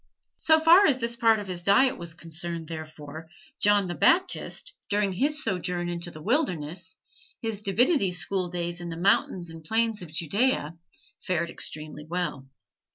So 0.39 0.59
far 0.59 0.87
as 0.87 0.97
this 0.97 1.15
part 1.15 1.37
of 1.37 1.45
his 1.47 1.61
diet 1.61 1.95
was 1.95 2.15
concerned, 2.15 2.67
therefore, 2.67 3.27
John 3.59 3.85
the 3.85 3.93
Baptist, 3.93 4.73
during 4.89 5.11
his 5.11 5.43
sojourn 5.43 5.89
in 5.89 5.99
the 5.99 6.23
wilderness, 6.23 6.97
his 7.39 7.61
divinity 7.61 8.11
school 8.11 8.49
days 8.49 8.81
in 8.81 8.89
the 8.89 8.97
mountains 8.97 9.51
and 9.51 9.63
plains 9.63 10.01
of 10.01 10.11
Judea, 10.11 10.75
fared 11.21 11.51
extremely 11.51 12.03
well. 12.07 12.49